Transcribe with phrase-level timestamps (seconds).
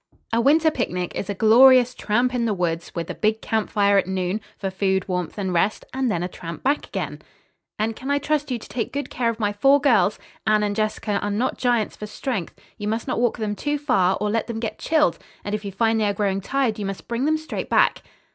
[0.33, 3.99] "A winter picnic is a glorious tramp in the woods, with a big camp fire
[3.99, 7.21] at noon, for food, warmth and rest, and then a tramp back again."
[7.77, 10.17] "And can I trust to you to take good care of my four girls?
[10.47, 12.55] Anne and Jessica are not giants for strength.
[12.79, 15.71] You must not walk them too far, or let them get chilled; and, if you
[15.71, 18.01] find they are growing tired, you must bring them straight back."